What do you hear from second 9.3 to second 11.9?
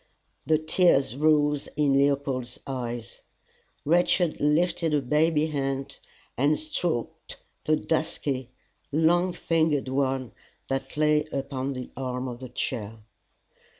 fingered one that lay upon